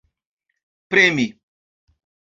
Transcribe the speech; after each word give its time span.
premi 0.89 1.27